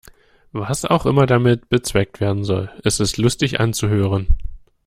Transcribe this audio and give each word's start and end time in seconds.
Was 0.51 0.83
auch 0.85 1.05
immer 1.05 1.27
damit 1.27 1.69
bezweckt 1.69 2.19
werden 2.21 2.43
soll, 2.43 2.71
es 2.83 2.99
ist 2.99 3.17
lustig 3.17 3.59
anzuhören. 3.59 4.29